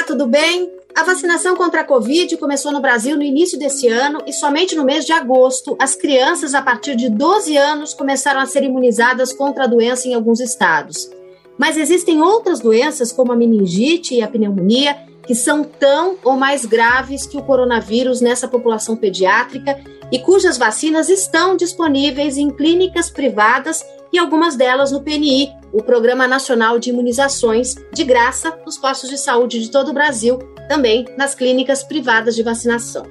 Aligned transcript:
Olá, 0.00 0.06
tudo 0.06 0.26
bem? 0.26 0.72
A 0.96 1.04
vacinação 1.04 1.54
contra 1.54 1.82
a 1.82 1.84
Covid 1.84 2.34
começou 2.38 2.72
no 2.72 2.80
Brasil 2.80 3.18
no 3.18 3.22
início 3.22 3.58
desse 3.58 3.86
ano 3.86 4.22
e 4.26 4.32
somente 4.32 4.74
no 4.74 4.82
mês 4.82 5.04
de 5.04 5.12
agosto 5.12 5.76
as 5.78 5.94
crianças 5.94 6.54
a 6.54 6.62
partir 6.62 6.96
de 6.96 7.10
12 7.10 7.54
anos 7.54 7.92
começaram 7.92 8.40
a 8.40 8.46
ser 8.46 8.62
imunizadas 8.62 9.30
contra 9.30 9.64
a 9.64 9.66
doença 9.66 10.08
em 10.08 10.14
alguns 10.14 10.40
estados. 10.40 11.10
Mas 11.58 11.76
existem 11.76 12.22
outras 12.22 12.60
doenças, 12.60 13.12
como 13.12 13.30
a 13.30 13.36
meningite 13.36 14.14
e 14.14 14.22
a 14.22 14.26
pneumonia, 14.26 14.96
que 15.26 15.34
são 15.34 15.62
tão 15.62 16.16
ou 16.24 16.34
mais 16.34 16.64
graves 16.64 17.26
que 17.26 17.36
o 17.36 17.42
coronavírus 17.42 18.22
nessa 18.22 18.48
população 18.48 18.96
pediátrica 18.96 19.78
e 20.10 20.18
cujas 20.18 20.56
vacinas 20.56 21.10
estão 21.10 21.56
disponíveis 21.56 22.38
em 22.38 22.48
clínicas 22.48 23.10
privadas 23.10 23.84
e 24.10 24.18
algumas 24.18 24.56
delas 24.56 24.92
no 24.92 25.02
PNI, 25.02 25.52
o 25.72 25.82
Programa 25.82 26.26
Nacional 26.26 26.78
de 26.78 26.90
Imunizações, 26.90 27.74
de 27.92 28.04
graça 28.04 28.58
nos 28.64 28.78
postos 28.78 29.10
de 29.10 29.18
saúde 29.18 29.60
de 29.60 29.70
todo 29.70 29.90
o 29.90 29.94
Brasil, 29.94 30.38
também 30.68 31.04
nas 31.16 31.34
clínicas 31.34 31.82
privadas 31.82 32.34
de 32.34 32.42
vacinação. 32.42 33.04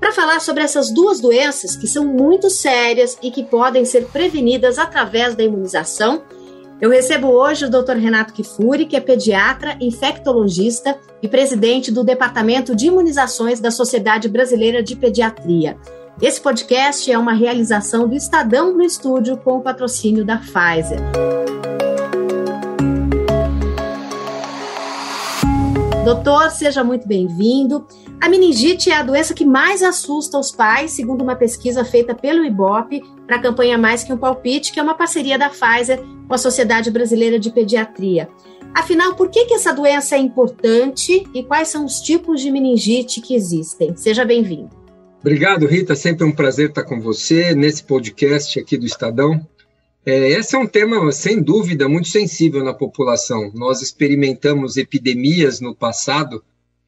Para 0.00 0.12
falar 0.12 0.40
sobre 0.40 0.62
essas 0.62 0.90
duas 0.90 1.20
doenças 1.20 1.76
que 1.76 1.86
são 1.86 2.04
muito 2.04 2.50
sérias 2.50 3.16
e 3.22 3.30
que 3.30 3.42
podem 3.42 3.84
ser 3.84 4.06
prevenidas 4.08 4.78
através 4.78 5.34
da 5.34 5.42
imunização, 5.42 6.22
eu 6.80 6.90
recebo 6.90 7.28
hoje 7.28 7.64
o 7.64 7.70
Dr. 7.70 7.96
Renato 7.96 8.34
Kifuri, 8.34 8.84
que 8.84 8.96
é 8.96 9.00
pediatra, 9.00 9.76
infectologista 9.80 10.98
e 11.22 11.28
presidente 11.28 11.90
do 11.90 12.04
Departamento 12.04 12.74
de 12.74 12.88
Imunizações 12.88 13.60
da 13.60 13.70
Sociedade 13.70 14.28
Brasileira 14.28 14.82
de 14.82 14.94
Pediatria. 14.94 15.78
Esse 16.20 16.40
podcast 16.40 17.10
é 17.10 17.18
uma 17.18 17.32
realização 17.32 18.06
do 18.06 18.14
Estadão 18.14 18.72
no 18.72 18.82
Estúdio 18.82 19.36
com 19.38 19.56
o 19.56 19.62
patrocínio 19.62 20.24
da 20.24 20.36
Pfizer. 20.36 21.53
Doutor, 26.04 26.50
seja 26.50 26.84
muito 26.84 27.08
bem-vindo. 27.08 27.86
A 28.20 28.28
meningite 28.28 28.90
é 28.90 28.94
a 28.94 29.02
doença 29.02 29.32
que 29.32 29.46
mais 29.46 29.82
assusta 29.82 30.38
os 30.38 30.52
pais, 30.52 30.90
segundo 30.90 31.22
uma 31.22 31.34
pesquisa 31.34 31.82
feita 31.82 32.14
pelo 32.14 32.44
IBOP 32.44 33.02
para 33.26 33.36
a 33.36 33.38
campanha 33.40 33.78
Mais 33.78 34.04
Que 34.04 34.12
um 34.12 34.18
Palpite, 34.18 34.70
que 34.70 34.78
é 34.78 34.82
uma 34.82 34.94
parceria 34.94 35.38
da 35.38 35.48
Pfizer 35.48 36.04
com 36.28 36.34
a 36.34 36.36
Sociedade 36.36 36.90
Brasileira 36.90 37.38
de 37.38 37.50
Pediatria. 37.50 38.28
Afinal, 38.74 39.14
por 39.14 39.30
que, 39.30 39.46
que 39.46 39.54
essa 39.54 39.72
doença 39.72 40.14
é 40.14 40.18
importante 40.18 41.26
e 41.32 41.42
quais 41.42 41.68
são 41.68 41.86
os 41.86 42.02
tipos 42.02 42.42
de 42.42 42.50
meningite 42.50 43.22
que 43.22 43.34
existem? 43.34 43.96
Seja 43.96 44.26
bem-vindo. 44.26 44.68
Obrigado, 45.20 45.66
Rita. 45.66 45.96
Sempre 45.96 46.26
um 46.26 46.32
prazer 46.32 46.68
estar 46.68 46.84
com 46.84 47.00
você 47.00 47.54
nesse 47.54 47.82
podcast 47.82 48.60
aqui 48.60 48.76
do 48.76 48.84
Estadão. 48.84 49.40
É, 50.06 50.28
esse 50.32 50.54
é 50.54 50.58
um 50.58 50.66
tema, 50.66 51.10
sem 51.12 51.42
dúvida, 51.42 51.88
muito 51.88 52.08
sensível 52.08 52.62
na 52.62 52.74
população. 52.74 53.50
Nós 53.54 53.80
experimentamos 53.80 54.76
epidemias 54.76 55.60
no 55.60 55.74
passado 55.74 56.44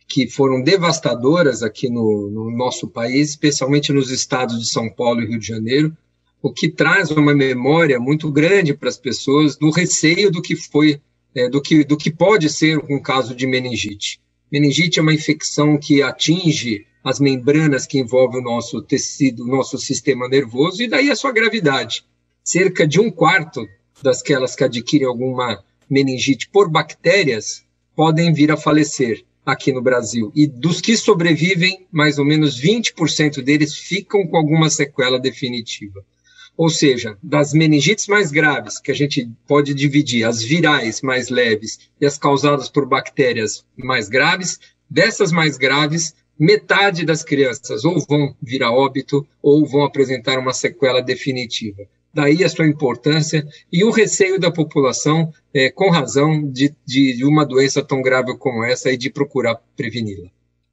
que 0.07 0.29
foram 0.29 0.63
devastadoras 0.63 1.63
aqui 1.63 1.89
no, 1.89 2.31
no 2.31 2.51
nosso 2.51 2.87
país, 2.87 3.31
especialmente 3.31 3.93
nos 3.93 4.11
estados 4.11 4.61
de 4.61 4.69
São 4.69 4.89
Paulo 4.91 5.23
e 5.23 5.27
Rio 5.27 5.39
de 5.39 5.47
Janeiro, 5.47 5.97
o 6.43 6.53
que 6.53 6.69
traz 6.69 7.11
uma 7.11 7.35
memória 7.35 7.99
muito 7.99 8.31
grande 8.31 8.75
para 8.75 8.89
as 8.89 8.99
pessoas 8.99 9.57
do 9.57 9.71
receio 9.71 10.31
do 10.31 10.43
que 10.43 10.55
foi, 10.55 11.01
é, 11.35 11.49
do, 11.49 11.61
que, 11.61 11.85
do 11.85 11.97
que 11.97 12.11
pode 12.11 12.49
ser 12.51 12.79
um 12.89 13.01
caso 13.01 13.35
de 13.35 13.47
meningite. 13.47 14.21
Meningite 14.53 14.99
é 14.99 15.03
uma 15.03 15.15
infecção 15.15 15.77
que 15.77 16.03
atinge 16.03 16.87
as 17.03 17.19
membranas 17.19 17.87
que 17.87 17.99
envolvem 17.99 18.41
o 18.41 18.45
nosso 18.45 18.83
tecido, 18.83 19.43
o 19.43 19.49
nosso 19.49 19.79
sistema 19.79 20.29
nervoso, 20.29 20.83
e 20.83 20.89
daí 20.89 21.11
a 21.11 21.17
sua 21.17 21.33
gravidade. 21.33 22.05
Cerca 22.49 22.87
de 22.87 23.01
um 23.01 23.11
quarto 23.11 23.67
dasquelas 24.01 24.55
que 24.55 24.63
adquirem 24.63 25.09
alguma 25.09 25.65
meningite 25.91 26.49
por 26.49 26.71
bactérias 26.71 27.65
podem 27.97 28.33
vir 28.33 28.53
a 28.53 28.57
falecer 28.57 29.25
aqui 29.45 29.73
no 29.73 29.83
Brasil. 29.83 30.31
E 30.33 30.47
dos 30.47 30.81
que 30.81 30.97
sobrevivem, 30.97 31.89
mais 31.91 32.21
ou 32.21 32.25
menos 32.25 32.57
20% 32.57 33.43
deles 33.43 33.75
ficam 33.75 34.25
com 34.29 34.37
alguma 34.37 34.71
sequela 34.71 35.19
definitiva. 35.19 36.05
Ou 36.57 36.71
seja, 36.71 37.19
das 37.21 37.53
meningites 37.53 38.07
mais 38.07 38.31
graves, 38.31 38.79
que 38.79 38.93
a 38.93 38.95
gente 38.95 39.29
pode 39.45 39.75
dividir, 39.75 40.23
as 40.23 40.41
virais 40.41 41.03
mais 41.03 41.29
leves 41.29 41.81
e 42.01 42.07
as 42.07 42.17
causadas 42.17 42.69
por 42.69 42.87
bactérias 42.87 43.65
mais 43.77 44.09
graves, 44.09 44.61
dessas 44.89 45.33
mais 45.33 45.59
graves, 45.59 46.15
metade 46.39 47.05
das 47.05 47.25
crianças 47.25 47.85
ou 47.85 47.99
vão 48.07 48.37
vir 48.41 48.63
a 48.63 48.71
óbito 48.71 49.27
ou 49.43 49.67
vão 49.67 49.83
apresentar 49.83 50.39
uma 50.39 50.53
sequela 50.53 51.01
definitiva. 51.01 51.89
Daí 52.17 52.43
a 52.43 52.49
sua 52.49 52.67
importância 52.67 53.47
e 53.71 53.85
o 53.85 53.91
receio 53.91 54.41
da 54.41 54.51
população, 54.51 55.31
é, 55.53 55.71
com 55.71 55.91
razão, 55.91 56.51
de, 56.51 56.75
de 56.87 57.23
uma 57.27 57.45
doença 57.45 57.83
tão 57.83 58.01
grave 58.01 58.35
como 58.39 58.65
essa 58.65 58.91
e 58.91 58.97
de 58.97 59.11
procurar 59.11 59.61
preveni-la. 59.77 60.31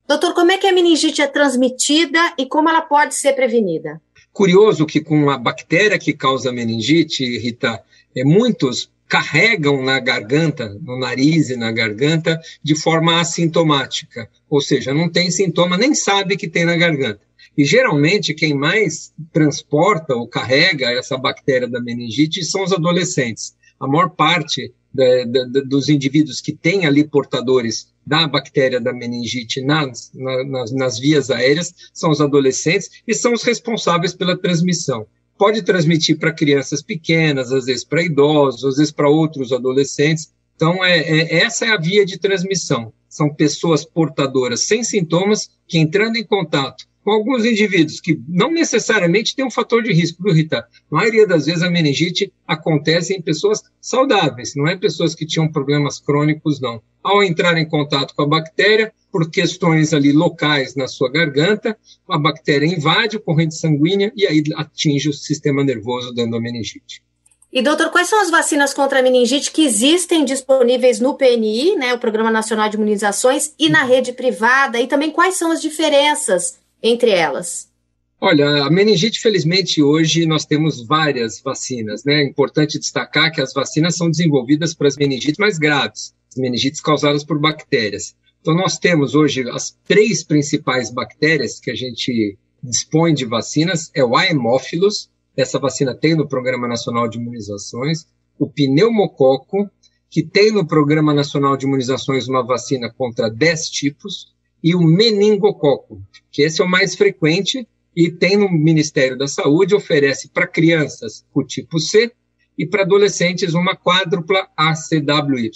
Doutor, 0.07 0.33
como 0.33 0.53
é 0.53 0.57
que 0.57 0.67
a 0.67 0.71
meningite 0.71 1.21
é 1.21 1.27
transmitida 1.27 2.33
e 2.37 2.45
como 2.45 2.69
ela 2.69 2.81
pode 2.81 3.15
ser 3.15 3.33
prevenida? 3.33 4.01
Curioso 4.31 4.85
que 4.85 5.01
com 5.01 5.29
a 5.29 5.37
bactéria 5.37 5.99
que 5.99 6.13
causa 6.13 6.49
meningite, 6.49 7.37
Rita, 7.37 7.83
é, 8.15 8.23
muitos 8.23 8.89
carregam 9.05 9.83
na 9.83 9.99
garganta, 9.99 10.77
no 10.81 10.97
nariz 10.97 11.49
e 11.49 11.57
na 11.57 11.73
garganta, 11.73 12.39
de 12.63 12.73
forma 12.73 13.19
assintomática, 13.19 14.29
ou 14.49 14.61
seja, 14.61 14.93
não 14.93 15.09
tem 15.09 15.29
sintoma, 15.29 15.77
nem 15.77 15.93
sabe 15.93 16.37
que 16.37 16.47
tem 16.47 16.63
na 16.63 16.77
garganta. 16.77 17.19
E 17.58 17.64
geralmente 17.64 18.34
quem 18.34 18.53
mais 18.53 19.14
transporta 19.31 20.16
ou 20.16 20.28
carrega 20.28 20.91
essa 20.91 21.18
bactéria 21.18 21.68
da 21.68 21.81
meningite 21.81 22.44
são 22.44 22.64
os 22.64 22.74
adolescentes. 22.74 23.56
A 23.80 23.88
maior 23.88 24.09
parte 24.09 24.74
da, 24.94 25.25
da, 25.25 25.62
dos 25.62 25.90
indivíduos 25.90 26.41
que 26.41 26.53
têm 26.53 26.86
ali 26.86 27.03
portadores 27.03 27.91
da 28.06 28.28
bactéria 28.28 28.81
da 28.81 28.94
meningite 28.94 29.62
nas, 29.62 30.12
nas, 30.14 30.72
nas 30.72 31.00
vias 31.00 31.31
aéreas 31.31 31.74
são 31.94 32.12
os 32.12 32.22
adolescentes 32.22 32.90
e 33.08 33.14
são 33.14 33.34
os 33.34 33.44
responsáveis 33.44 34.14
pela 34.14 34.38
transmissão 34.38 35.08
pode 35.38 35.62
transmitir 35.64 36.18
para 36.18 36.31
crianças 36.31 36.81
pequenas, 36.81 37.52
às 37.52 37.66
vezes 37.66 37.84
para 37.84 38.03
idosos, 38.03 38.64
às 38.64 38.78
vezes 38.78 38.94
para 38.94 39.09
outros 39.09 39.52
adolescentes. 39.52 40.31
Então, 40.56 40.84
é, 40.84 41.00
é, 41.00 41.44
essa 41.44 41.66
é 41.66 41.70
a 41.70 41.78
via 41.78 42.06
de 42.06 42.18
transmissão. 42.18 42.94
São 43.09 43.34
pessoas 43.34 43.84
portadoras 43.84 44.62
sem 44.62 44.84
sintomas 44.84 45.50
que, 45.68 45.78
entrando 45.78 46.16
em 46.16 46.24
contato 46.24 46.85
com 47.03 47.12
alguns 47.12 47.46
indivíduos 47.46 48.00
que 48.00 48.19
não 48.28 48.52
necessariamente 48.52 49.36
têm 49.36 49.46
um 49.46 49.52
fator 49.52 49.84
de 49.84 49.91
risco, 49.91 50.24
viu, 50.24 50.34
Rita? 50.34 50.59
A 50.59 50.96
maioria 50.96 51.28
das 51.28 51.46
vezes 51.46 51.62
a 51.62 51.69
meningite 51.69 52.31
acontece 52.47 53.14
em 53.14 53.22
pessoas 53.22 53.62
saudáveis, 53.81 54.56
não 54.56 54.68
é 54.68 54.75
pessoas 54.75 55.14
que 55.14 55.25
tinham 55.25 55.52
problemas 55.52 56.00
crônicos, 56.00 56.62
não. 56.62 56.81
Ao 57.03 57.22
entrar 57.22 57.58
em 57.58 57.68
contato 57.68 58.16
com 58.16 58.22
a 58.22 58.28
bactéria, 58.28 58.94
por 59.12 59.30
questões 59.30 59.94
ali 59.94 60.12
locais 60.12 60.75
na 60.75 60.88
sua 60.88 61.12
garganta, 61.12 61.78
a 62.09 62.18
bactéria 62.18 62.66
invade 62.66 63.18
a 63.18 63.20
corrente 63.20 63.56
sanguínea 63.56 64.12
e 64.16 64.25
aí 64.25 64.41
atinge 64.56 65.09
o 65.09 65.14
sistema 65.14 65.64
nervoso, 65.64 66.14
dando 66.14 66.35
a 66.35 66.41
meningite. 66.41 67.03
E, 67.52 67.62
doutor, 67.62 67.91
quais 67.91 68.09
são 68.09 68.20
as 68.20 68.31
vacinas 68.31 68.74
contra 68.74 68.97
a 68.97 69.03
meningite 69.03 69.52
que 69.52 69.64
existem 69.64 70.25
disponíveis 70.25 71.00
no 71.00 71.14
PNI, 71.14 71.75
né, 71.75 71.94
o 71.94 72.00
Programa 72.00 72.31
Nacional 72.31 72.68
de 72.68 72.78
Imunizações, 72.78 73.53
e 73.59 73.70
na 73.70 73.84
rede 73.84 74.12
privada? 74.12 74.80
E 74.80 74.88
também 74.88 75.12
quais 75.12 75.35
são 75.35 75.52
as 75.52 75.62
diferenças 75.62 76.62
entre 76.83 77.11
elas? 77.11 77.71
Olha, 78.19 78.63
a 78.63 78.69
meningite, 78.69 79.19
felizmente, 79.19 79.81
hoje 79.81 80.25
nós 80.25 80.45
temos 80.45 80.85
várias 80.85 81.41
vacinas, 81.41 82.03
né? 82.05 82.21
É 82.21 82.23
importante 82.23 82.79
destacar 82.79 83.31
que 83.31 83.41
as 83.41 83.53
vacinas 83.53 83.95
são 83.95 84.09
desenvolvidas 84.09 84.73
para 84.73 84.88
as 84.88 84.95
meningites 84.95 85.38
mais 85.38 85.57
graves, 85.57 86.13
as 86.29 86.38
meningites 86.38 86.79
causadas 86.79 87.23
por 87.23 87.39
bactérias. 87.39 88.16
Então, 88.39 88.53
nós 88.53 88.77
temos 88.77 89.16
hoje 89.16 89.49
as 89.49 89.77
três 89.85 90.23
principais 90.23 90.91
bactérias 90.91 91.59
que 91.59 91.72
a 91.72 91.75
gente 91.75 92.38
dispõe 92.61 93.13
de 93.13 93.25
vacinas, 93.25 93.91
é 93.93 94.03
o 94.03 94.16
Haemophilus, 94.16 95.09
essa 95.35 95.59
vacina 95.59 95.95
tem 95.95 96.16
no 96.16 96.27
Programa 96.27 96.67
Nacional 96.67 97.07
de 97.07 97.17
Imunizações, 97.17 98.05
o 98.39 98.47
pneumococo, 98.47 99.69
que 100.09 100.23
tem 100.23 100.52
no 100.52 100.66
Programa 100.66 101.13
Nacional 101.13 101.58
de 101.58 101.66
Imunizações 101.66 102.28
uma 102.28 102.46
vacina 102.46 102.90
contra 102.90 103.29
10 103.29 103.69
tipos, 103.69 104.33
e 104.63 104.73
o 104.73 104.81
meningococo, 104.81 106.01
que 106.31 106.41
esse 106.41 106.61
é 106.61 106.65
o 106.65 106.69
mais 106.69 106.95
frequente 106.95 107.67
e 107.95 108.09
tem 108.09 108.37
no 108.37 108.49
Ministério 108.49 109.17
da 109.17 109.27
Saúde, 109.27 109.75
oferece 109.75 110.29
para 110.29 110.47
crianças 110.47 111.25
o 111.33 111.43
tipo 111.43 111.79
C 111.79 112.11
e 112.57 112.65
para 112.65 112.83
adolescentes 112.83 113.53
uma 113.53 113.75
quádrupla 113.75 114.47
ACWY. 114.55 115.51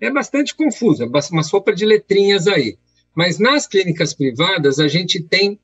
É 0.00 0.10
bastante 0.10 0.54
confuso, 0.54 1.02
é 1.02 1.06
uma 1.06 1.42
sopa 1.42 1.72
de 1.72 1.86
letrinhas 1.86 2.46
aí. 2.46 2.76
Mas 3.14 3.38
nas 3.38 3.66
clínicas 3.66 4.14
privadas 4.14 4.78
a 4.78 4.88
gente 4.88 5.22
tem 5.22 5.58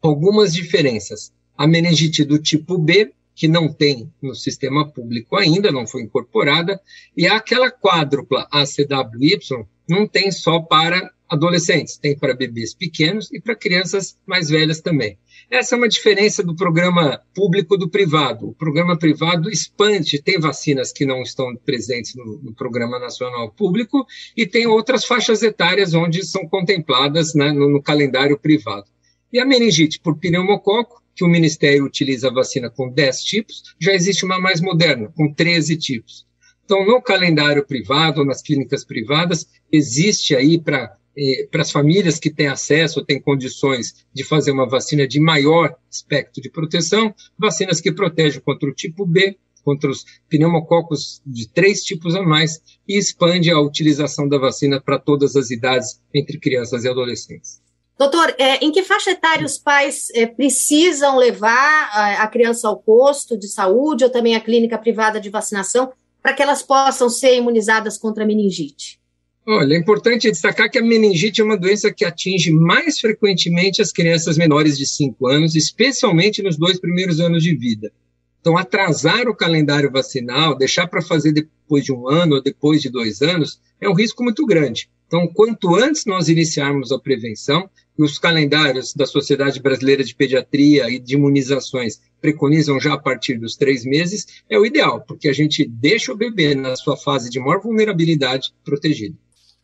algumas 0.00 0.52
diferenças. 0.52 1.32
A 1.56 1.66
meningite 1.66 2.24
do 2.24 2.38
tipo 2.38 2.78
B, 2.78 3.12
que 3.34 3.48
não 3.48 3.72
tem 3.72 4.10
no 4.22 4.34
sistema 4.34 4.88
público 4.88 5.36
ainda, 5.36 5.70
não 5.70 5.86
foi 5.86 6.02
incorporada, 6.02 6.80
e 7.16 7.26
aquela 7.26 7.70
quádrupla 7.70 8.48
ACWY 8.50 9.66
não 9.88 10.06
tem 10.06 10.32
só 10.32 10.60
para 10.60 11.10
adolescentes, 11.28 11.96
tem 11.96 12.16
para 12.16 12.34
bebês 12.34 12.74
pequenos 12.74 13.32
e 13.32 13.40
para 13.40 13.54
crianças 13.54 14.16
mais 14.26 14.48
velhas 14.48 14.80
também. 14.80 15.18
Essa 15.50 15.74
é 15.74 15.78
uma 15.78 15.88
diferença 15.88 16.42
do 16.42 16.56
programa 16.56 17.20
público 17.34 17.76
do 17.76 17.88
privado. 17.88 18.48
O 18.48 18.54
programa 18.54 18.98
privado 18.98 19.48
expande, 19.48 20.20
tem 20.20 20.40
vacinas 20.40 20.92
que 20.92 21.06
não 21.06 21.22
estão 21.22 21.54
presentes 21.56 22.14
no, 22.14 22.40
no 22.42 22.54
programa 22.54 22.98
nacional 22.98 23.50
público 23.52 24.06
e 24.36 24.46
tem 24.46 24.66
outras 24.66 25.04
faixas 25.04 25.42
etárias 25.42 25.94
onde 25.94 26.24
são 26.24 26.48
contempladas 26.48 27.34
né, 27.34 27.52
no, 27.52 27.68
no 27.68 27.82
calendário 27.82 28.38
privado. 28.38 28.86
E 29.32 29.38
a 29.38 29.44
meningite 29.44 30.00
por 30.00 30.16
pneumococo, 30.18 31.02
que 31.14 31.24
o 31.24 31.28
Ministério 31.28 31.84
utiliza 31.84 32.28
a 32.28 32.32
vacina 32.32 32.68
com 32.68 32.90
10 32.90 33.22
tipos, 33.22 33.62
já 33.80 33.92
existe 33.92 34.24
uma 34.24 34.38
mais 34.38 34.60
moderna, 34.60 35.12
com 35.16 35.32
13 35.32 35.76
tipos. 35.76 36.26
Então, 36.64 36.84
no 36.84 37.00
calendário 37.00 37.64
privado, 37.64 38.24
nas 38.24 38.42
clínicas 38.42 38.84
privadas, 38.84 39.46
existe 39.72 40.34
aí 40.34 40.60
para 40.60 40.92
eh, 41.16 41.48
para 41.50 41.62
as 41.62 41.70
famílias 41.70 42.18
que 42.18 42.30
têm 42.30 42.48
acesso, 42.48 43.04
têm 43.04 43.20
condições 43.20 44.06
de 44.12 44.24
fazer 44.24 44.50
uma 44.50 44.68
vacina 44.68 45.06
de 45.06 45.18
maior 45.18 45.74
espectro 45.90 46.42
de 46.42 46.50
proteção, 46.50 47.14
vacinas 47.38 47.80
que 47.80 47.92
protegem 47.92 48.40
contra 48.40 48.68
o 48.68 48.74
tipo 48.74 49.06
B, 49.06 49.36
contra 49.64 49.90
os 49.90 50.04
pneumococos 50.28 51.20
de 51.26 51.48
três 51.48 51.82
tipos 51.82 52.14
a 52.14 52.22
mais, 52.22 52.62
e 52.86 52.96
expande 52.96 53.50
a 53.50 53.60
utilização 53.60 54.28
da 54.28 54.38
vacina 54.38 54.80
para 54.80 54.98
todas 54.98 55.34
as 55.34 55.50
idades, 55.50 56.00
entre 56.14 56.38
crianças 56.38 56.84
e 56.84 56.88
adolescentes. 56.88 57.60
Doutor, 57.98 58.34
é, 58.38 58.62
em 58.62 58.70
que 58.70 58.82
faixa 58.82 59.10
etária 59.10 59.44
os 59.46 59.56
pais 59.56 60.08
é, 60.14 60.26
precisam 60.26 61.16
levar 61.16 61.90
a, 61.92 62.22
a 62.22 62.26
criança 62.28 62.68
ao 62.68 62.78
posto 62.78 63.38
de 63.38 63.48
saúde 63.48 64.04
ou 64.04 64.10
também 64.10 64.36
à 64.36 64.40
clínica 64.40 64.76
privada 64.76 65.18
de 65.18 65.30
vacinação 65.30 65.90
para 66.22 66.34
que 66.34 66.42
elas 66.42 66.62
possam 66.62 67.08
ser 67.08 67.36
imunizadas 67.36 67.96
contra 67.96 68.24
a 68.24 68.26
meningite? 68.26 69.00
Olha, 69.48 69.74
é 69.74 69.78
importante 69.78 70.28
destacar 70.28 70.68
que 70.68 70.76
a 70.76 70.82
meningite 70.82 71.40
é 71.40 71.44
uma 71.44 71.56
doença 71.56 71.92
que 71.92 72.04
atinge 72.04 72.50
mais 72.50 72.98
frequentemente 72.98 73.80
as 73.80 73.92
crianças 73.92 74.36
menores 74.36 74.76
de 74.76 74.84
5 74.84 75.24
anos, 75.28 75.54
especialmente 75.54 76.42
nos 76.42 76.56
dois 76.56 76.80
primeiros 76.80 77.20
anos 77.20 77.44
de 77.44 77.54
vida. 77.54 77.92
Então, 78.40 78.58
atrasar 78.58 79.28
o 79.28 79.36
calendário 79.36 79.88
vacinal, 79.88 80.56
deixar 80.56 80.88
para 80.88 81.00
fazer 81.00 81.30
depois 81.30 81.84
de 81.84 81.92
um 81.92 82.08
ano 82.08 82.34
ou 82.34 82.42
depois 82.42 82.82
de 82.82 82.90
dois 82.90 83.22
anos, 83.22 83.60
é 83.80 83.88
um 83.88 83.94
risco 83.94 84.24
muito 84.24 84.44
grande. 84.44 84.90
Então, 85.06 85.28
quanto 85.28 85.76
antes 85.76 86.06
nós 86.06 86.28
iniciarmos 86.28 86.90
a 86.90 86.98
prevenção, 86.98 87.70
e 87.96 88.02
os 88.02 88.18
calendários 88.18 88.92
da 88.94 89.06
Sociedade 89.06 89.62
Brasileira 89.62 90.02
de 90.02 90.14
Pediatria 90.14 90.90
e 90.90 90.98
de 90.98 91.14
Imunizações 91.14 92.00
preconizam 92.20 92.80
já 92.80 92.94
a 92.94 92.98
partir 92.98 93.38
dos 93.38 93.56
três 93.56 93.84
meses, 93.84 94.26
é 94.50 94.58
o 94.58 94.66
ideal, 94.66 95.02
porque 95.06 95.28
a 95.28 95.32
gente 95.32 95.64
deixa 95.64 96.12
o 96.12 96.16
bebê 96.16 96.54
na 96.56 96.74
sua 96.74 96.96
fase 96.96 97.30
de 97.30 97.38
maior 97.38 97.60
vulnerabilidade 97.60 98.52
protegido. 98.64 99.16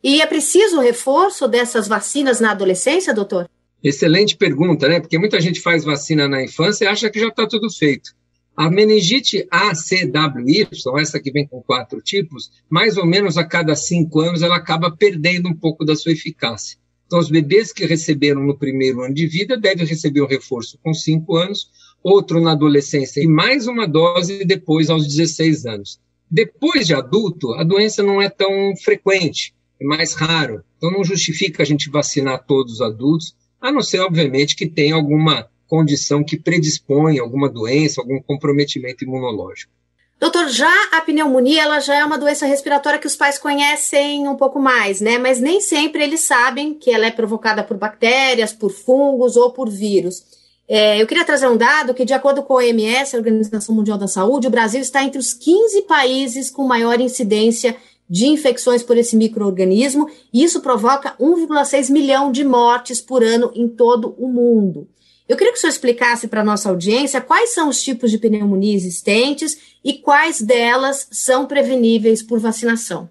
E 0.03 0.21
é 0.21 0.25
preciso 0.25 0.77
o 0.77 0.81
reforço 0.81 1.47
dessas 1.47 1.87
vacinas 1.87 2.41
na 2.41 2.51
adolescência, 2.51 3.13
doutor? 3.13 3.49
Excelente 3.81 4.35
pergunta, 4.35 4.89
né? 4.89 4.99
Porque 4.99 5.17
muita 5.17 5.39
gente 5.39 5.61
faz 5.61 5.85
vacina 5.85 6.27
na 6.27 6.43
infância 6.43 6.83
e 6.83 6.87
acha 6.89 7.09
que 7.09 7.21
já 7.21 7.29
está 7.29 7.47
tudo 7.47 7.71
feito. 7.71 8.11
A 8.55 8.69
meningite 8.69 9.47
ACWY, 9.49 10.67
essa 10.99 11.21
que 11.21 11.31
vem 11.31 11.47
com 11.47 11.61
quatro 11.61 12.01
tipos, 12.01 12.51
mais 12.69 12.97
ou 12.97 13.05
menos 13.05 13.37
a 13.37 13.45
cada 13.45 13.75
cinco 13.77 14.19
anos 14.19 14.41
ela 14.41 14.57
acaba 14.57 14.91
perdendo 14.91 15.47
um 15.47 15.55
pouco 15.55 15.85
da 15.85 15.95
sua 15.95 16.11
eficácia. 16.11 16.77
Então, 17.07 17.17
os 17.17 17.29
bebês 17.29 17.71
que 17.71 17.85
receberam 17.85 18.43
no 18.43 18.57
primeiro 18.57 19.03
ano 19.03 19.13
de 19.13 19.25
vida 19.25 19.55
devem 19.55 19.85
receber 19.85 20.21
um 20.21 20.27
reforço 20.27 20.77
com 20.83 20.93
cinco 20.93 21.37
anos, 21.37 21.69
outro 22.03 22.41
na 22.41 22.51
adolescência 22.51 23.21
e 23.21 23.27
mais 23.27 23.67
uma 23.67 23.87
dose 23.87 24.43
depois 24.43 24.89
aos 24.89 25.07
16 25.07 25.65
anos. 25.65 25.99
Depois 26.29 26.85
de 26.85 26.93
adulto, 26.93 27.53
a 27.53 27.63
doença 27.63 28.03
não 28.03 28.21
é 28.21 28.29
tão 28.29 28.75
frequente 28.83 29.53
é 29.83 29.87
mais 29.87 30.13
raro. 30.13 30.63
Então 30.77 30.91
não 30.91 31.03
justifica 31.03 31.63
a 31.63 31.65
gente 31.65 31.89
vacinar 31.89 32.45
todos 32.45 32.73
os 32.73 32.81
adultos, 32.81 33.35
a 33.59 33.71
não 33.71 33.81
ser, 33.81 33.99
obviamente, 33.99 34.55
que 34.55 34.67
tenha 34.67 34.95
alguma 34.95 35.47
condição 35.67 36.23
que 36.23 36.37
predispõe 36.37 37.19
alguma 37.19 37.49
doença, 37.49 38.01
algum 38.01 38.21
comprometimento 38.21 39.03
imunológico. 39.03 39.71
Doutor, 40.19 40.47
já 40.47 40.71
a 40.93 41.01
pneumonia 41.01 41.63
ela 41.63 41.79
já 41.79 41.95
é 41.95 42.05
uma 42.05 42.17
doença 42.17 42.45
respiratória 42.45 42.99
que 42.99 43.07
os 43.07 43.15
pais 43.15 43.37
conhecem 43.37 44.27
um 44.27 44.35
pouco 44.35 44.57
mais, 44.59 45.01
né? 45.01 45.17
Mas 45.17 45.39
nem 45.39 45.59
sempre 45.59 46.01
eles 46.01 46.21
sabem 46.21 46.73
que 46.73 46.91
ela 46.91 47.05
é 47.05 47.11
provocada 47.11 47.63
por 47.63 47.75
bactérias, 47.75 48.53
por 48.53 48.71
fungos 48.71 49.35
ou 49.35 49.51
por 49.51 49.69
vírus. 49.69 50.23
É, 50.67 51.01
eu 51.01 51.05
queria 51.05 51.25
trazer 51.25 51.47
um 51.47 51.57
dado 51.57 51.93
que, 51.93 52.05
de 52.05 52.13
acordo 52.13 52.41
com 52.41 52.53
a 52.53 52.57
OMS, 52.57 53.15
a 53.15 53.19
Organização 53.19 53.75
Mundial 53.75 53.97
da 53.97 54.07
Saúde, 54.07 54.47
o 54.47 54.51
Brasil 54.51 54.79
está 54.79 55.03
entre 55.03 55.19
os 55.19 55.33
15 55.33 55.81
países 55.81 56.49
com 56.49 56.63
maior 56.63 57.01
incidência 57.01 57.75
de 58.09 58.27
infecções 58.27 58.83
por 58.83 58.97
esse 58.97 59.15
microorganismo, 59.15 60.09
e 60.33 60.43
isso 60.43 60.61
provoca 60.61 61.15
1,6 61.19 61.89
milhão 61.91 62.31
de 62.31 62.43
mortes 62.43 63.01
por 63.01 63.23
ano 63.23 63.51
em 63.55 63.67
todo 63.67 64.13
o 64.17 64.27
mundo. 64.27 64.87
Eu 65.27 65.37
queria 65.37 65.53
que 65.53 65.57
o 65.57 65.61
senhor 65.61 65.71
explicasse 65.71 66.27
para 66.27 66.41
a 66.41 66.45
nossa 66.45 66.69
audiência 66.69 67.21
quais 67.21 67.53
são 67.53 67.69
os 67.69 67.81
tipos 67.81 68.11
de 68.11 68.17
pneumonia 68.17 68.75
existentes 68.75 69.57
e 69.83 69.93
quais 69.93 70.41
delas 70.41 71.07
são 71.11 71.45
preveníveis 71.45 72.21
por 72.21 72.39
vacinação. 72.39 73.09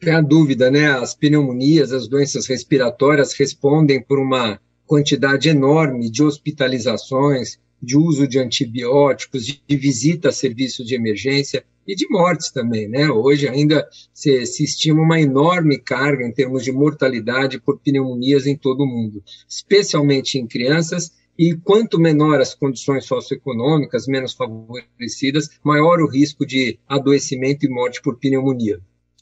Tem 0.00 0.14
a 0.14 0.22
dúvida, 0.22 0.70
né? 0.70 0.90
As 0.90 1.14
pneumonias, 1.14 1.92
as 1.92 2.08
doenças 2.08 2.46
respiratórias 2.46 3.34
respondem 3.34 4.02
por 4.02 4.18
uma 4.18 4.58
quantidade 4.86 5.50
enorme 5.50 6.10
de 6.10 6.22
hospitalizações, 6.22 7.58
de 7.82 7.96
uso 7.96 8.26
de 8.26 8.38
antibióticos, 8.38 9.44
de 9.44 9.76
visita 9.76 10.30
a 10.30 10.32
serviços 10.32 10.86
de 10.86 10.94
emergência 10.94 11.64
e 11.86 11.94
de 11.94 12.06
mortes 12.08 12.50
também, 12.50 12.88
né? 12.88 13.10
Hoje 13.10 13.48
ainda 13.48 13.88
se, 14.12 14.46
se, 14.46 14.64
estima 14.64 15.02
uma 15.02 15.20
enorme 15.20 15.78
carga 15.78 16.24
em 16.24 16.32
termos 16.32 16.62
de 16.62 16.72
mortalidade 16.72 17.60
por 17.60 17.78
pneumonias 17.78 18.46
em 18.46 18.56
todo 18.56 18.82
o 18.82 18.86
mundo, 18.86 19.22
especialmente 19.48 20.38
em 20.38 20.46
crianças. 20.46 21.12
E 21.38 21.56
quanto 21.56 21.98
menor 21.98 22.38
as 22.40 22.54
condições 22.54 23.06
socioeconômicas, 23.06 24.06
menos 24.06 24.34
favorecidas, 24.34 25.48
maior 25.64 26.00
o 26.00 26.06
risco 26.06 26.44
de 26.44 26.78
adoecimento 26.86 27.64
e 27.64 27.70
morte 27.70 28.02
por 28.02 28.18
pneumonia. 28.18 28.78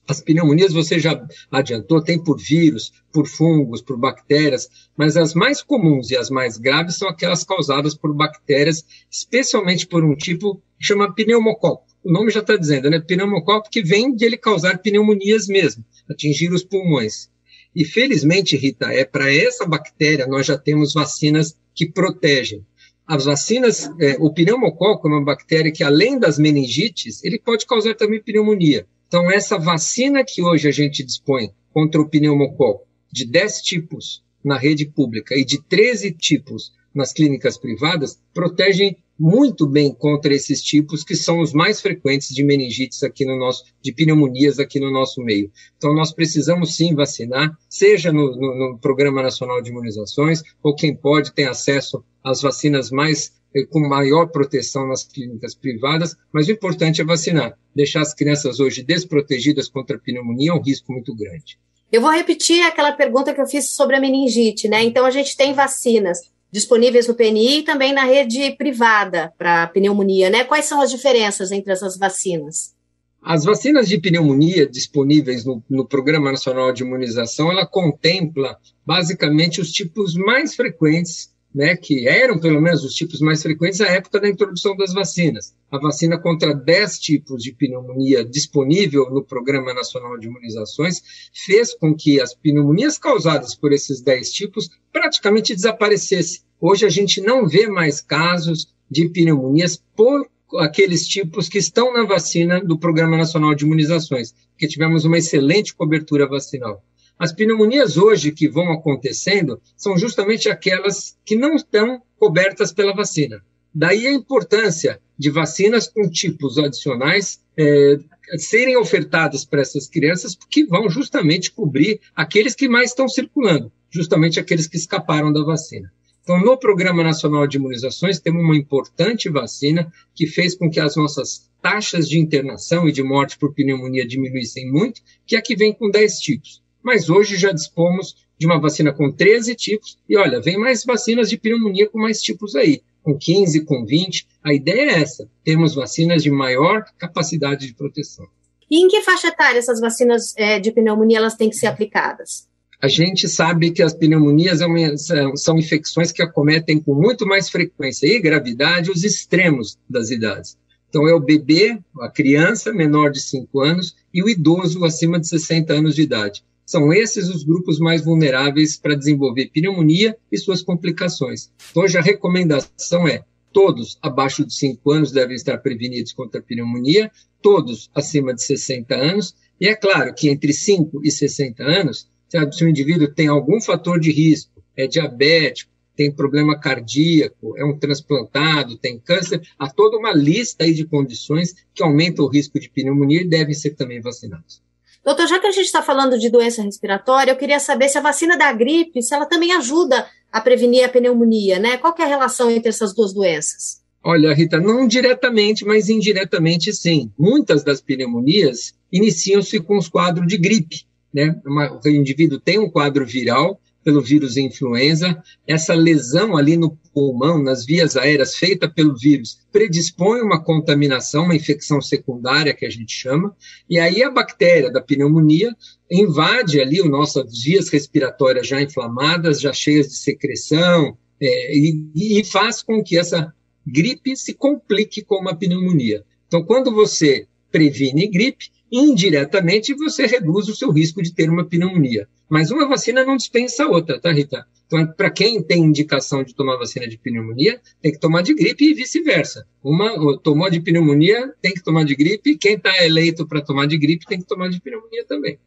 As 0.08 0.20
pneumonias, 0.20 0.72
você 0.72 0.98
já 0.98 1.22
adiantou, 1.50 2.02
tem 2.02 2.20
por 2.20 2.40
vírus, 2.40 2.92
por 3.12 3.28
fungos, 3.28 3.82
por 3.82 3.96
bactérias, 3.96 4.68
mas 4.96 5.16
as 5.16 5.32
mais 5.32 5.62
comuns 5.62 6.10
e 6.10 6.16
as 6.16 6.28
mais 6.28 6.56
graves 6.56 6.96
são 6.96 7.08
aquelas 7.08 7.44
causadas 7.44 7.94
por 7.94 8.12
bactérias, 8.14 8.84
especialmente 9.10 9.86
por 9.86 10.02
um 10.02 10.16
tipo 10.16 10.56
que 10.78 10.86
chama 10.86 11.14
pneumococo 11.14 11.87
o 12.04 12.12
nome 12.12 12.30
já 12.30 12.40
está 12.40 12.56
dizendo, 12.56 12.88
né? 12.88 13.00
Pneumococo 13.00 13.70
que 13.70 13.82
vem 13.82 14.14
de 14.14 14.24
ele 14.24 14.36
causar 14.36 14.78
pneumonias 14.78 15.46
mesmo, 15.46 15.84
atingir 16.08 16.52
os 16.52 16.62
pulmões. 16.62 17.28
E 17.74 17.84
felizmente, 17.84 18.56
Rita, 18.56 18.86
é 18.92 19.04
para 19.04 19.32
essa 19.32 19.66
bactéria 19.66 20.26
nós 20.26 20.46
já 20.46 20.56
temos 20.56 20.94
vacinas 20.94 21.56
que 21.74 21.90
protegem. 21.90 22.64
As 23.06 23.24
vacinas, 23.24 23.90
é, 24.00 24.16
o 24.20 24.32
pneumococo 24.32 25.08
é 25.08 25.12
uma 25.12 25.24
bactéria 25.24 25.72
que, 25.72 25.82
além 25.82 26.18
das 26.18 26.38
meningites, 26.38 27.24
ele 27.24 27.38
pode 27.38 27.66
causar 27.66 27.94
também 27.94 28.22
pneumonia. 28.22 28.86
Então, 29.06 29.30
essa 29.30 29.58
vacina 29.58 30.22
que 30.22 30.42
hoje 30.42 30.68
a 30.68 30.72
gente 30.72 31.02
dispõe 31.02 31.50
contra 31.72 32.00
o 32.00 32.08
pneumococo, 32.08 32.86
de 33.10 33.24
10 33.24 33.62
tipos 33.62 34.22
na 34.44 34.58
rede 34.58 34.84
pública 34.84 35.34
e 35.34 35.44
de 35.44 35.62
13 35.62 36.12
tipos 36.12 36.72
nas 36.94 37.12
clínicas 37.12 37.56
privadas, 37.56 38.20
protegem 38.34 38.98
muito 39.18 39.66
bem 39.66 39.92
contra 39.92 40.32
esses 40.32 40.62
tipos 40.62 41.02
que 41.02 41.16
são 41.16 41.40
os 41.40 41.52
mais 41.52 41.80
frequentes 41.80 42.28
de 42.28 42.44
meningites 42.44 43.02
aqui 43.02 43.24
no 43.24 43.36
nosso, 43.36 43.64
de 43.82 43.92
pneumonias 43.92 44.58
aqui 44.58 44.78
no 44.78 44.90
nosso 44.90 45.20
meio. 45.22 45.50
Então 45.76 45.92
nós 45.94 46.12
precisamos 46.12 46.76
sim 46.76 46.94
vacinar, 46.94 47.56
seja 47.68 48.12
no, 48.12 48.36
no, 48.36 48.72
no 48.72 48.78
Programa 48.78 49.22
Nacional 49.22 49.60
de 49.60 49.70
Imunizações, 49.70 50.42
ou 50.62 50.74
quem 50.74 50.94
pode 50.94 51.32
tem 51.32 51.46
acesso 51.46 52.04
às 52.22 52.40
vacinas 52.40 52.90
mais 52.90 53.32
eh, 53.54 53.64
com 53.64 53.80
maior 53.80 54.26
proteção 54.26 54.86
nas 54.86 55.04
clínicas 55.04 55.54
privadas, 55.54 56.14
mas 56.32 56.46
o 56.46 56.52
importante 56.52 57.00
é 57.00 57.04
vacinar. 57.04 57.58
Deixar 57.74 58.02
as 58.02 58.14
crianças 58.14 58.60
hoje 58.60 58.82
desprotegidas 58.82 59.68
contra 59.68 59.96
a 59.96 60.00
pneumonia 60.00 60.50
é 60.50 60.54
um 60.54 60.62
risco 60.62 60.92
muito 60.92 61.14
grande. 61.14 61.58
Eu 61.90 62.02
vou 62.02 62.10
repetir 62.10 62.62
aquela 62.62 62.92
pergunta 62.92 63.32
que 63.32 63.40
eu 63.40 63.46
fiz 63.46 63.70
sobre 63.70 63.96
a 63.96 64.00
meningite, 64.00 64.68
né? 64.68 64.82
Então 64.84 65.06
a 65.06 65.10
gente 65.10 65.36
tem 65.36 65.54
vacinas 65.54 66.20
disponíveis 66.50 67.06
no 67.06 67.14
PNI 67.14 67.58
e 67.58 67.62
também 67.62 67.92
na 67.92 68.04
rede 68.04 68.52
privada 68.56 69.32
para 69.36 69.66
pneumonia, 69.68 70.30
né? 70.30 70.44
Quais 70.44 70.64
são 70.64 70.80
as 70.80 70.90
diferenças 70.90 71.52
entre 71.52 71.72
essas 71.72 71.98
vacinas? 71.98 72.74
As 73.22 73.44
vacinas 73.44 73.88
de 73.88 73.98
pneumonia 73.98 74.66
disponíveis 74.66 75.44
no, 75.44 75.62
no, 75.68 75.84
Programa 75.84 76.30
Nacional 76.30 76.72
de 76.72 76.82
Imunização, 76.82 77.50
ela 77.50 77.66
contempla 77.66 78.56
basicamente 78.86 79.60
os 79.60 79.70
tipos 79.72 80.14
mais 80.14 80.54
frequentes, 80.54 81.30
né, 81.58 81.74
que 81.74 82.06
eram 82.06 82.38
pelo 82.38 82.60
menos 82.60 82.84
os 82.84 82.94
tipos 82.94 83.20
mais 83.20 83.42
frequentes 83.42 83.80
à 83.80 83.88
época 83.88 84.20
da 84.20 84.28
introdução 84.28 84.76
das 84.76 84.92
vacinas. 84.92 85.56
A 85.72 85.76
vacina 85.76 86.16
contra 86.16 86.54
10 86.54 87.00
tipos 87.00 87.42
de 87.42 87.52
pneumonia 87.52 88.24
disponível 88.24 89.10
no 89.10 89.24
Programa 89.24 89.74
Nacional 89.74 90.16
de 90.16 90.28
Imunizações 90.28 91.02
fez 91.34 91.74
com 91.74 91.96
que 91.96 92.20
as 92.20 92.32
pneumonias 92.32 92.96
causadas 92.96 93.56
por 93.56 93.72
esses 93.72 94.00
10 94.00 94.30
tipos 94.30 94.70
praticamente 94.92 95.52
desaparecesse. 95.52 96.42
Hoje 96.60 96.86
a 96.86 96.88
gente 96.88 97.20
não 97.20 97.48
vê 97.48 97.66
mais 97.66 98.00
casos 98.00 98.72
de 98.88 99.08
pneumonias 99.08 99.82
por 99.96 100.28
aqueles 100.60 101.08
tipos 101.08 101.48
que 101.48 101.58
estão 101.58 101.92
na 101.92 102.04
vacina 102.04 102.60
do 102.64 102.78
Programa 102.78 103.16
Nacional 103.16 103.52
de 103.56 103.64
Imunizações, 103.64 104.32
porque 104.52 104.68
tivemos 104.68 105.04
uma 105.04 105.18
excelente 105.18 105.74
cobertura 105.74 106.28
vacinal. 106.28 106.84
As 107.18 107.32
pneumonias 107.32 107.96
hoje 107.96 108.30
que 108.30 108.48
vão 108.48 108.70
acontecendo 108.70 109.60
são 109.76 109.98
justamente 109.98 110.48
aquelas 110.48 111.18
que 111.24 111.34
não 111.34 111.56
estão 111.56 112.00
cobertas 112.16 112.72
pela 112.72 112.94
vacina. 112.94 113.42
Daí 113.74 114.06
a 114.06 114.12
importância 114.12 115.00
de 115.18 115.28
vacinas 115.28 115.88
com 115.88 116.08
tipos 116.08 116.58
adicionais 116.58 117.40
é, 117.56 117.98
serem 118.36 118.76
ofertadas 118.76 119.44
para 119.44 119.60
essas 119.60 119.88
crianças, 119.88 120.36
porque 120.36 120.64
vão 120.64 120.88
justamente 120.88 121.50
cobrir 121.50 122.00
aqueles 122.14 122.54
que 122.54 122.68
mais 122.68 122.90
estão 122.90 123.08
circulando, 123.08 123.72
justamente 123.90 124.38
aqueles 124.38 124.68
que 124.68 124.76
escaparam 124.76 125.32
da 125.32 125.42
vacina. 125.42 125.92
Então, 126.22 126.38
no 126.38 126.56
Programa 126.56 127.02
Nacional 127.02 127.48
de 127.48 127.56
Imunizações, 127.56 128.20
temos 128.20 128.44
uma 128.44 128.56
importante 128.56 129.28
vacina 129.28 129.92
que 130.14 130.26
fez 130.26 130.54
com 130.54 130.70
que 130.70 130.78
as 130.78 130.94
nossas 130.94 131.50
taxas 131.60 132.08
de 132.08 132.16
internação 132.16 132.88
e 132.88 132.92
de 132.92 133.02
morte 133.02 133.36
por 133.36 133.52
pneumonia 133.52 134.06
diminuíssem 134.06 134.70
muito, 134.70 135.00
que 135.26 135.34
é 135.34 135.40
a 135.40 135.42
que 135.42 135.56
vem 135.56 135.72
com 135.72 135.90
10 135.90 136.20
tipos 136.20 136.67
mas 136.82 137.08
hoje 137.08 137.36
já 137.36 137.52
dispomos 137.52 138.16
de 138.38 138.46
uma 138.46 138.60
vacina 138.60 138.92
com 138.92 139.10
13 139.10 139.54
tipos, 139.54 139.98
e 140.08 140.16
olha, 140.16 140.40
vem 140.40 140.58
mais 140.58 140.84
vacinas 140.84 141.28
de 141.28 141.36
pneumonia 141.36 141.88
com 141.88 141.98
mais 141.98 142.20
tipos 142.20 142.54
aí, 142.54 142.82
com 143.02 143.16
15, 143.16 143.64
com 143.64 143.84
20. 143.84 144.26
A 144.44 144.54
ideia 144.54 144.92
é 144.92 145.00
essa: 145.00 145.28
temos 145.44 145.74
vacinas 145.74 146.22
de 146.22 146.30
maior 146.30 146.84
capacidade 146.98 147.66
de 147.66 147.74
proteção. 147.74 148.26
E 148.70 148.84
em 148.84 148.88
que 148.88 149.02
faixa 149.02 149.28
etária 149.28 149.58
essas 149.58 149.80
vacinas 149.80 150.34
é, 150.36 150.60
de 150.60 150.70
pneumonia 150.70 151.18
elas 151.18 151.34
têm 151.34 151.48
que 151.48 151.56
ser 151.56 151.66
aplicadas? 151.66 152.46
A 152.80 152.86
gente 152.86 153.28
sabe 153.28 153.72
que 153.72 153.82
as 153.82 153.92
pneumonias 153.92 154.60
é 154.60 155.36
são 155.36 155.58
infecções 155.58 156.12
que 156.12 156.22
acometem 156.22 156.78
com 156.78 156.94
muito 156.94 157.26
mais 157.26 157.50
frequência 157.50 158.06
e 158.06 158.20
gravidade 158.20 158.90
os 158.90 159.02
extremos 159.02 159.76
das 159.90 160.10
idades. 160.10 160.56
Então, 160.88 161.06
é 161.08 161.12
o 161.12 161.20
bebê, 161.20 161.78
a 162.00 162.08
criança 162.08 162.72
menor 162.72 163.10
de 163.10 163.20
5 163.20 163.60
anos 163.60 163.96
e 164.14 164.22
o 164.22 164.28
idoso 164.28 164.84
acima 164.84 165.18
de 165.18 165.26
60 165.26 165.72
anos 165.72 165.94
de 165.96 166.02
idade. 166.02 166.44
São 166.68 166.92
esses 166.92 167.30
os 167.30 167.44
grupos 167.44 167.78
mais 167.78 168.04
vulneráveis 168.04 168.76
para 168.76 168.94
desenvolver 168.94 169.48
pneumonia 169.54 170.14
e 170.30 170.36
suas 170.36 170.60
complicações. 170.60 171.50
Então, 171.70 171.82
hoje 171.82 171.96
a 171.96 172.02
recomendação 172.02 173.08
é 173.08 173.24
todos 173.50 173.96
abaixo 174.02 174.44
de 174.44 174.52
5 174.52 174.90
anos 174.90 175.10
devem 175.10 175.34
estar 175.34 175.56
prevenidos 175.56 176.12
contra 176.12 176.40
a 176.40 176.42
pneumonia, 176.42 177.10
todos 177.40 177.88
acima 177.94 178.34
de 178.34 178.42
60 178.42 178.94
anos, 178.94 179.34
e 179.58 179.66
é 179.66 179.74
claro 179.74 180.14
que 180.14 180.28
entre 180.28 180.52
5 180.52 181.00
e 181.02 181.10
60 181.10 181.62
anos, 181.64 182.06
se 182.52 182.62
o 182.62 182.68
indivíduo 182.68 183.08
tem 183.14 183.28
algum 183.28 183.62
fator 183.62 183.98
de 183.98 184.12
risco, 184.12 184.62
é 184.76 184.86
diabético, 184.86 185.72
tem 185.96 186.12
problema 186.12 186.60
cardíaco, 186.60 187.56
é 187.56 187.64
um 187.64 187.78
transplantado, 187.78 188.76
tem 188.76 188.98
câncer, 188.98 189.40
há 189.58 189.70
toda 189.70 189.96
uma 189.96 190.12
lista 190.12 190.64
aí 190.64 190.74
de 190.74 190.84
condições 190.84 191.54
que 191.72 191.82
aumentam 191.82 192.26
o 192.26 192.28
risco 192.28 192.60
de 192.60 192.68
pneumonia 192.68 193.22
e 193.22 193.26
devem 193.26 193.54
ser 193.54 193.70
também 193.70 194.02
vacinados. 194.02 194.67
Doutor, 195.08 195.26
já 195.26 195.40
que 195.40 195.46
a 195.46 195.50
gente 195.50 195.64
está 195.64 195.80
falando 195.80 196.18
de 196.18 196.28
doença 196.28 196.62
respiratória, 196.62 197.32
eu 197.32 197.36
queria 197.36 197.58
saber 197.58 197.88
se 197.88 197.96
a 197.96 198.02
vacina 198.02 198.36
da 198.36 198.52
gripe, 198.52 199.02
se 199.02 199.14
ela 199.14 199.24
também 199.24 199.52
ajuda 199.52 200.06
a 200.30 200.38
prevenir 200.38 200.84
a 200.84 200.88
pneumonia, 200.90 201.58
né? 201.58 201.78
Qual 201.78 201.94
é 201.98 202.02
a 202.02 202.06
relação 202.06 202.50
entre 202.50 202.68
essas 202.68 202.94
duas 202.94 203.14
doenças? 203.14 203.80
Olha, 204.04 204.34
Rita, 204.34 204.60
não 204.60 204.86
diretamente, 204.86 205.64
mas 205.64 205.88
indiretamente 205.88 206.74
sim. 206.74 207.10
Muitas 207.18 207.64
das 207.64 207.80
pneumonias 207.80 208.74
iniciam-se 208.92 209.58
com 209.60 209.78
os 209.78 209.88
quadros 209.88 210.26
de 210.26 210.36
gripe, 210.36 210.84
né? 211.10 211.40
o 211.46 211.88
indivíduo 211.88 212.38
tem 212.38 212.58
um 212.58 212.68
quadro 212.68 213.06
viral, 213.06 213.58
pelo 213.84 214.02
vírus 214.02 214.36
influenza, 214.36 215.22
essa 215.46 215.74
lesão 215.74 216.36
ali 216.36 216.56
no 216.56 216.76
pulmão, 216.92 217.42
nas 217.42 217.64
vias 217.64 217.96
aéreas, 217.96 218.36
feita 218.36 218.68
pelo 218.68 218.96
vírus, 218.96 219.40
predispõe 219.50 220.20
uma 220.20 220.42
contaminação, 220.42 221.24
uma 221.24 221.36
infecção 221.36 221.80
secundária, 221.80 222.54
que 222.54 222.66
a 222.66 222.70
gente 222.70 222.92
chama, 222.92 223.34
e 223.68 223.78
aí 223.78 224.02
a 224.02 224.10
bactéria 224.10 224.70
da 224.70 224.80
pneumonia 224.80 225.54
invade 225.90 226.60
ali 226.60 226.80
as 226.80 226.90
nossas 226.90 227.42
vias 227.42 227.68
respiratórias 227.68 228.46
já 228.46 228.60
inflamadas, 228.60 229.40
já 229.40 229.52
cheias 229.52 229.88
de 229.88 229.96
secreção, 229.96 230.96
é, 231.20 231.56
e, 231.56 232.20
e 232.20 232.24
faz 232.24 232.62
com 232.62 232.82
que 232.82 232.98
essa 232.98 233.32
gripe 233.66 234.16
se 234.16 234.34
complique 234.34 235.02
com 235.02 235.16
uma 235.16 235.34
pneumonia. 235.34 236.04
Então, 236.26 236.44
quando 236.44 236.70
você 236.72 237.26
previne 237.50 238.06
gripe, 238.06 238.50
indiretamente 238.70 239.74
você 239.74 240.06
reduz 240.06 240.48
o 240.48 240.54
seu 240.54 240.70
risco 240.70 241.02
de 241.02 241.12
ter 241.12 241.28
uma 241.28 241.44
pneumonia. 241.44 242.08
Mas 242.28 242.50
uma 242.50 242.68
vacina 242.68 243.04
não 243.04 243.16
dispensa 243.16 243.64
a 243.64 243.68
outra, 243.68 244.00
tá, 244.00 244.12
Rita? 244.12 244.46
Então, 244.66 244.86
para 244.86 245.10
quem 245.10 245.42
tem 245.42 245.62
indicação 245.62 246.22
de 246.22 246.34
tomar 246.34 246.56
vacina 246.56 246.86
de 246.86 246.98
pneumonia, 246.98 247.58
tem 247.80 247.90
que 247.90 247.98
tomar 247.98 248.22
de 248.22 248.34
gripe 248.34 248.70
e 248.70 248.74
vice-versa. 248.74 249.46
Uma 249.64 250.18
tomou 250.18 250.50
de 250.50 250.60
pneumonia, 250.60 251.32
tem 251.40 251.52
que 251.52 251.62
tomar 251.62 251.84
de 251.84 251.96
gripe, 251.96 252.36
quem 252.36 252.54
está 252.54 252.84
eleito 252.84 253.26
para 253.26 253.40
tomar 253.40 253.66
de 253.66 253.78
gripe 253.78 254.04
tem 254.06 254.18
que 254.18 254.26
tomar 254.26 254.50
de 254.50 254.60
pneumonia 254.60 255.06
também. 255.06 255.38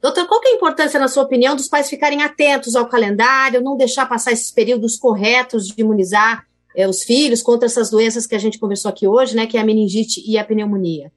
Doutor, 0.00 0.28
qual 0.28 0.40
é 0.44 0.48
a 0.48 0.54
importância, 0.54 1.00
na 1.00 1.08
sua 1.08 1.24
opinião, 1.24 1.56
dos 1.56 1.66
pais 1.66 1.90
ficarem 1.90 2.22
atentos 2.22 2.76
ao 2.76 2.88
calendário, 2.88 3.60
não 3.60 3.76
deixar 3.76 4.06
passar 4.06 4.30
esses 4.30 4.52
períodos 4.52 4.96
corretos 4.96 5.66
de 5.66 5.80
imunizar 5.80 6.46
é, 6.76 6.88
os 6.88 7.02
filhos 7.02 7.42
contra 7.42 7.66
essas 7.66 7.90
doenças 7.90 8.26
que 8.26 8.34
a 8.34 8.38
gente 8.38 8.58
conversou 8.58 8.90
aqui 8.90 9.08
hoje, 9.08 9.34
né, 9.34 9.46
que 9.46 9.56
é 9.56 9.60
a 9.60 9.64
meningite 9.64 10.22
e 10.24 10.38
a 10.38 10.44
pneumonia? 10.44 11.10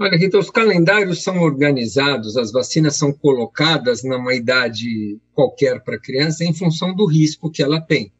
Olha, 0.00 0.16
Rita, 0.16 0.38
os 0.38 0.48
calendários 0.48 1.24
são 1.24 1.40
organizados, 1.40 2.36
as 2.36 2.52
vacinas 2.52 2.94
são 2.94 3.12
colocadas 3.12 4.04
numa 4.04 4.32
idade 4.32 5.18
qualquer 5.34 5.82
para 5.82 5.96
a 5.96 6.00
criança 6.00 6.44
em 6.44 6.54
função 6.54 6.94
do 6.94 7.04
risco 7.04 7.50
que 7.50 7.60
ela 7.60 7.80
tem. 7.80 8.12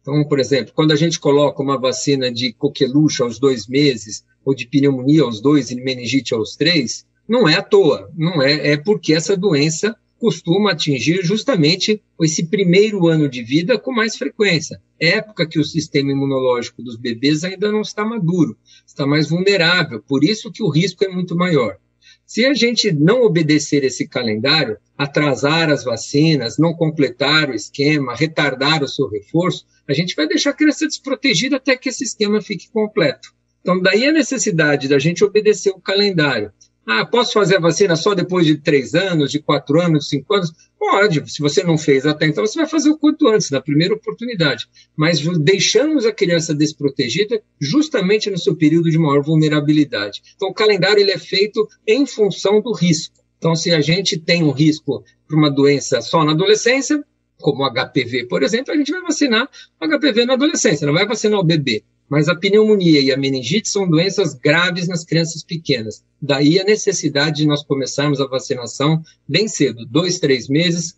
Então, 0.00 0.22
por 0.28 0.38
exemplo, 0.38 0.72
quando 0.72 0.92
a 0.92 0.96
gente 0.96 1.18
coloca 1.18 1.60
uma 1.60 1.76
vacina 1.76 2.30
de 2.30 2.52
coqueluche 2.52 3.20
aos 3.20 3.40
dois 3.40 3.66
meses, 3.66 4.24
ou 4.44 4.54
de 4.54 4.68
pneumonia 4.68 5.22
aos 5.22 5.40
dois 5.40 5.72
e 5.72 5.74
meningite 5.74 6.32
aos 6.32 6.54
três, 6.54 7.04
não 7.26 7.48
é 7.48 7.56
à 7.56 7.62
toa, 7.62 8.08
não 8.16 8.40
é, 8.40 8.72
é 8.72 8.76
porque 8.76 9.12
essa 9.12 9.36
doença 9.36 9.96
costuma 10.18 10.72
atingir 10.72 11.22
justamente 11.22 12.02
esse 12.20 12.46
primeiro 12.46 13.06
ano 13.06 13.28
de 13.28 13.42
vida 13.42 13.78
com 13.78 13.92
mais 13.92 14.16
frequência. 14.16 14.80
Época 14.98 15.46
que 15.46 15.58
o 15.58 15.64
sistema 15.64 16.12
imunológico 16.12 16.82
dos 16.82 16.96
bebês 16.96 17.44
ainda 17.44 17.70
não 17.70 17.80
está 17.80 18.04
maduro, 18.04 18.56
está 18.86 19.06
mais 19.06 19.28
vulnerável, 19.28 20.02
por 20.02 20.24
isso 20.24 20.50
que 20.50 20.62
o 20.62 20.70
risco 20.70 21.04
é 21.04 21.08
muito 21.08 21.36
maior. 21.36 21.76
Se 22.26 22.46
a 22.46 22.54
gente 22.54 22.90
não 22.90 23.22
obedecer 23.22 23.84
esse 23.84 24.08
calendário, 24.08 24.78
atrasar 24.96 25.70
as 25.70 25.84
vacinas, 25.84 26.56
não 26.58 26.72
completar 26.72 27.50
o 27.50 27.54
esquema, 27.54 28.14
retardar 28.14 28.82
o 28.82 28.88
seu 28.88 29.08
reforço, 29.08 29.66
a 29.86 29.92
gente 29.92 30.16
vai 30.16 30.26
deixar 30.26 30.50
a 30.50 30.54
criança 30.54 30.86
desprotegida 30.86 31.56
até 31.56 31.76
que 31.76 31.90
esse 31.90 32.04
esquema 32.04 32.40
fique 32.40 32.70
completo. 32.70 33.34
Então, 33.60 33.80
daí 33.80 34.06
a 34.06 34.12
necessidade 34.12 34.88
da 34.88 34.98
gente 34.98 35.24
obedecer 35.24 35.70
o 35.70 35.80
calendário. 35.80 36.52
Ah, 36.86 37.06
posso 37.06 37.32
fazer 37.32 37.56
a 37.56 37.60
vacina 37.60 37.96
só 37.96 38.14
depois 38.14 38.46
de 38.46 38.58
três 38.58 38.94
anos, 38.94 39.30
de 39.30 39.40
quatro 39.40 39.80
anos, 39.80 40.08
cinco 40.08 40.34
anos? 40.34 40.52
Pode. 40.78 41.32
Se 41.32 41.40
você 41.40 41.62
não 41.62 41.78
fez 41.78 42.04
até 42.04 42.26
então, 42.26 42.46
você 42.46 42.58
vai 42.58 42.68
fazer 42.68 42.90
o 42.90 42.98
quanto 42.98 43.26
antes, 43.28 43.50
na 43.50 43.60
primeira 43.60 43.94
oportunidade. 43.94 44.68
Mas 44.94 45.20
deixamos 45.38 46.04
a 46.04 46.12
criança 46.12 46.54
desprotegida 46.54 47.40
justamente 47.58 48.28
no 48.28 48.38
seu 48.38 48.54
período 48.54 48.90
de 48.90 48.98
maior 48.98 49.22
vulnerabilidade. 49.22 50.22
Então, 50.36 50.48
o 50.48 50.54
calendário 50.54 51.00
ele 51.00 51.10
é 51.10 51.18
feito 51.18 51.66
em 51.86 52.04
função 52.04 52.60
do 52.60 52.72
risco. 52.72 53.14
Então, 53.38 53.56
se 53.56 53.72
a 53.72 53.80
gente 53.80 54.18
tem 54.18 54.42
um 54.42 54.50
risco 54.50 55.02
para 55.26 55.36
uma 55.36 55.50
doença 55.50 56.02
só 56.02 56.22
na 56.22 56.32
adolescência, 56.32 57.02
como 57.38 57.68
HPV, 57.68 58.26
por 58.26 58.42
exemplo, 58.42 58.72
a 58.72 58.76
gente 58.76 58.92
vai 58.92 59.02
vacinar 59.02 59.48
o 59.80 59.88
HPV 59.88 60.26
na 60.26 60.34
adolescência, 60.34 60.86
não 60.86 60.94
vai 60.94 61.06
vacinar 61.06 61.40
o 61.40 61.44
bebê. 61.44 61.82
Mas 62.14 62.28
a 62.28 62.36
pneumonia 62.36 63.00
e 63.00 63.10
a 63.10 63.16
meningite 63.16 63.68
são 63.68 63.88
doenças 63.88 64.34
graves 64.34 64.86
nas 64.86 65.04
crianças 65.04 65.42
pequenas. 65.42 66.04
Daí 66.22 66.60
a 66.60 66.64
necessidade 66.64 67.38
de 67.38 67.46
nós 67.48 67.64
começarmos 67.64 68.20
a 68.20 68.26
vacinação 68.28 69.02
bem 69.28 69.48
cedo, 69.48 69.84
dois, 69.84 70.20
três 70.20 70.48
meses, 70.48 70.96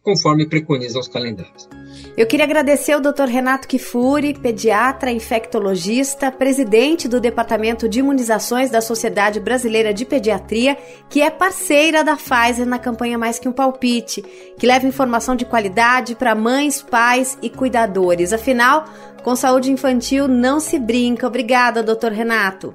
conforme 0.00 0.46
preconizam 0.46 1.00
os 1.00 1.08
calendários. 1.08 1.68
Eu 2.16 2.24
queria 2.28 2.44
agradecer 2.44 2.92
ao 2.92 3.00
Dr. 3.00 3.24
Renato 3.28 3.66
Kifuri, 3.66 4.34
pediatra 4.34 5.10
infectologista, 5.10 6.30
presidente 6.30 7.08
do 7.08 7.20
Departamento 7.20 7.88
de 7.88 7.98
Imunizações 7.98 8.70
da 8.70 8.80
Sociedade 8.80 9.40
Brasileira 9.40 9.92
de 9.92 10.04
Pediatria, 10.04 10.76
que 11.10 11.20
é 11.20 11.30
parceira 11.30 12.04
da 12.04 12.16
Pfizer 12.16 12.64
na 12.64 12.78
campanha 12.78 13.18
Mais 13.18 13.40
que 13.40 13.48
um 13.48 13.52
Palpite, 13.52 14.22
que 14.56 14.66
leva 14.68 14.86
informação 14.86 15.34
de 15.34 15.44
qualidade 15.44 16.14
para 16.14 16.32
mães, 16.32 16.80
pais 16.80 17.36
e 17.42 17.50
cuidadores. 17.50 18.32
Afinal, 18.32 18.84
com 19.24 19.34
saúde 19.34 19.72
infantil 19.72 20.28
não 20.28 20.60
se 20.60 20.78
brinca. 20.78 21.26
Obrigada, 21.26 21.82
doutor 21.82 22.12
Renato. 22.12 22.74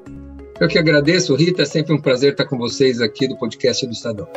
Eu 0.60 0.68
que 0.68 0.80
agradeço, 0.80 1.36
Rita. 1.36 1.62
É 1.62 1.66
sempre 1.66 1.94
um 1.94 2.02
prazer 2.02 2.32
estar 2.32 2.46
com 2.46 2.58
vocês 2.58 3.00
aqui 3.00 3.28
do 3.28 3.38
podcast 3.38 3.86
do 3.86 3.94
Estadão. 3.94 4.28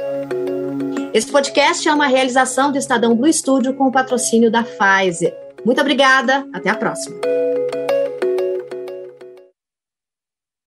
Esse 1.12 1.32
podcast 1.32 1.88
é 1.88 1.92
uma 1.92 2.06
realização 2.06 2.70
do 2.70 2.78
Estadão 2.78 3.16
Blue 3.16 3.32
Studio 3.32 3.74
com 3.74 3.88
o 3.88 3.92
patrocínio 3.92 4.50
da 4.50 4.62
Pfizer. 4.62 5.34
Muito 5.64 5.80
obrigada, 5.80 6.46
até 6.52 6.70
a 6.70 6.76
próxima. 6.76 7.16